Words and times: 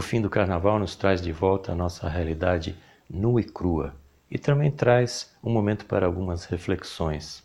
fim 0.00 0.20
do 0.20 0.30
carnaval 0.30 0.78
nos 0.78 0.94
traz 0.94 1.20
de 1.20 1.32
volta 1.32 1.72
a 1.72 1.74
nossa 1.74 2.08
realidade 2.08 2.76
nua 3.08 3.40
e 3.40 3.44
crua 3.44 3.94
e 4.30 4.38
também 4.38 4.70
traz 4.70 5.34
um 5.42 5.50
momento 5.50 5.84
para 5.86 6.06
algumas 6.06 6.44
reflexões. 6.44 7.42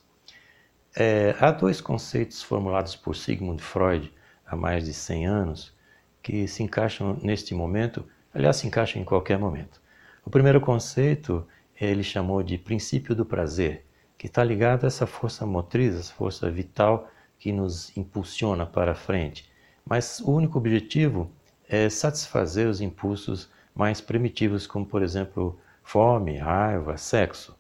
É, 0.95 1.35
há 1.39 1.49
dois 1.49 1.81
conceitos 1.81 2.43
formulados 2.43 2.95
por 2.95 3.15
Sigmund 3.15 3.61
Freud 3.61 4.13
há 4.45 4.55
mais 4.55 4.85
de 4.85 4.93
100 4.93 5.25
anos 5.25 5.73
que 6.21 6.47
se 6.47 6.61
encaixam 6.61 7.17
neste 7.21 7.55
momento, 7.55 8.05
aliás, 8.33 8.57
se 8.57 8.67
encaixam 8.67 9.01
em 9.01 9.05
qualquer 9.05 9.39
momento. 9.39 9.81
O 10.23 10.29
primeiro 10.29 10.61
conceito 10.61 11.45
ele 11.79 12.03
chamou 12.03 12.43
de 12.43 12.57
princípio 12.57 13.15
do 13.15 13.25
prazer, 13.25 13.85
que 14.17 14.27
está 14.27 14.43
ligado 14.43 14.83
a 14.83 14.87
essa 14.87 15.05
força 15.05 15.45
motriz, 15.45 15.95
essa 15.95 16.13
força 16.13 16.49
vital 16.49 17.09
que 17.37 17.51
nos 17.51 17.95
impulsiona 17.97 18.65
para 18.65 18.95
frente. 18.95 19.51
Mas 19.85 20.19
o 20.19 20.31
único 20.31 20.57
objetivo 20.57 21.29
é 21.67 21.89
satisfazer 21.89 22.67
os 22.67 22.81
impulsos 22.81 23.49
mais 23.73 23.99
primitivos, 23.99 24.65
como 24.65 24.85
por 24.85 25.01
exemplo 25.01 25.59
fome, 25.83 26.37
raiva, 26.37 26.97
sexo. 26.97 27.55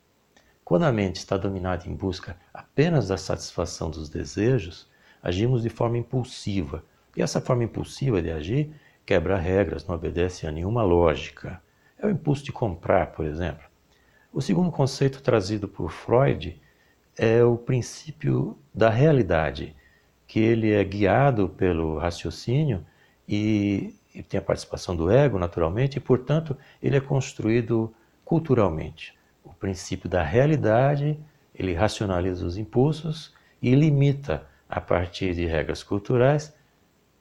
Quando 0.63 0.83
a 0.83 0.91
mente 0.91 1.17
está 1.17 1.37
dominada 1.37 1.87
em 1.87 1.93
busca 1.93 2.37
apenas 2.53 3.07
da 3.07 3.17
satisfação 3.17 3.89
dos 3.89 4.09
desejos, 4.09 4.87
agimos 5.21 5.61
de 5.61 5.69
forma 5.69 5.97
impulsiva. 5.97 6.83
E 7.15 7.21
essa 7.21 7.39
forma 7.39 7.63
impulsiva 7.63 8.21
de 8.21 8.31
agir 8.31 8.71
quebra 9.05 9.37
regras, 9.37 9.85
não 9.85 9.95
obedece 9.95 10.47
a 10.47 10.51
nenhuma 10.51 10.83
lógica. 10.83 11.61
É 11.99 12.07
o 12.07 12.09
impulso 12.09 12.43
de 12.43 12.51
comprar, 12.51 13.11
por 13.11 13.25
exemplo. 13.25 13.63
O 14.33 14.41
segundo 14.41 14.71
conceito 14.71 15.21
trazido 15.21 15.67
por 15.67 15.91
Freud 15.91 16.59
é 17.17 17.43
o 17.43 17.57
princípio 17.57 18.57
da 18.73 18.89
realidade, 18.89 19.75
que 20.27 20.39
ele 20.39 20.73
é 20.73 20.83
guiado 20.83 21.47
pelo 21.47 21.97
raciocínio 21.97 22.85
e, 23.27 23.95
e 24.13 24.21
tem 24.23 24.37
a 24.37 24.43
participação 24.43 24.95
do 24.95 25.09
ego, 25.09 25.39
naturalmente, 25.39 25.97
e, 25.97 26.01
portanto, 26.01 26.57
ele 26.81 26.97
é 26.97 27.01
construído 27.01 27.93
culturalmente. 28.23 29.13
O 29.43 29.53
princípio 29.53 30.09
da 30.09 30.23
realidade, 30.23 31.19
ele 31.53 31.73
racionaliza 31.73 32.45
os 32.45 32.57
impulsos 32.57 33.33
e 33.61 33.73
limita, 33.75 34.47
a 34.67 34.81
partir 34.81 35.35
de 35.35 35.45
regras 35.45 35.83
culturais, 35.83 36.53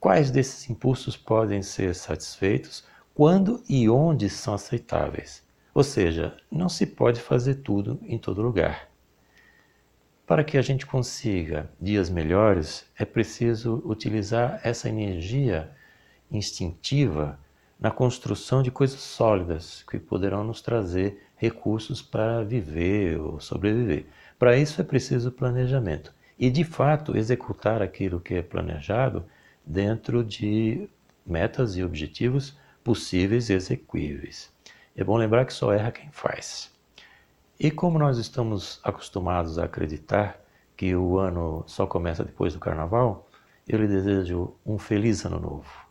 quais 0.00 0.30
desses 0.30 0.68
impulsos 0.68 1.16
podem 1.16 1.62
ser 1.62 1.94
satisfeitos, 1.94 2.84
quando 3.14 3.62
e 3.68 3.88
onde 3.88 4.28
são 4.28 4.54
aceitáveis. 4.54 5.42
Ou 5.72 5.82
seja, 5.82 6.36
não 6.50 6.68
se 6.68 6.86
pode 6.86 7.20
fazer 7.20 7.56
tudo 7.56 8.00
em 8.04 8.18
todo 8.18 8.42
lugar. 8.42 8.88
Para 10.26 10.42
que 10.42 10.56
a 10.56 10.62
gente 10.62 10.86
consiga 10.86 11.70
dias 11.80 12.08
melhores, 12.08 12.86
é 12.98 13.04
preciso 13.04 13.82
utilizar 13.84 14.58
essa 14.64 14.88
energia 14.88 15.70
instintiva 16.30 17.38
na 17.78 17.90
construção 17.90 18.62
de 18.62 18.70
coisas 18.70 19.00
sólidas 19.00 19.84
que 19.88 19.98
poderão 19.98 20.44
nos 20.44 20.60
trazer 20.60 21.22
recursos 21.36 22.00
para 22.00 22.42
viver 22.42 23.20
ou 23.20 23.40
sobreviver. 23.40 24.06
Para 24.38 24.56
isso 24.56 24.80
é 24.80 24.84
preciso 24.84 25.30
planejamento 25.30 26.14
e, 26.38 26.50
de 26.50 26.64
fato, 26.64 27.16
executar 27.16 27.82
aquilo 27.82 28.20
que 28.20 28.34
é 28.34 28.42
planejado 28.42 29.24
dentro 29.64 30.24
de 30.24 30.88
metas 31.26 31.76
e 31.76 31.84
objetivos 31.84 32.56
possíveis 32.82 33.48
e 33.48 33.54
execuíveis. 33.54 34.52
É 34.96 35.02
bom 35.02 35.16
lembrar 35.16 35.44
que 35.44 35.52
só 35.52 35.72
erra 35.72 35.90
quem 35.90 36.10
faz. 36.10 36.72
E 37.58 37.70
como 37.70 37.98
nós 37.98 38.18
estamos 38.18 38.80
acostumados 38.82 39.58
a 39.58 39.64
acreditar 39.64 40.40
que 40.76 40.94
o 40.94 41.18
ano 41.18 41.64
só 41.66 41.86
começa 41.86 42.24
depois 42.24 42.52
do 42.52 42.60
carnaval, 42.60 43.28
eu 43.66 43.78
lhe 43.78 43.86
desejo 43.86 44.54
um 44.66 44.78
feliz 44.78 45.24
ano 45.24 45.40
novo. 45.40 45.83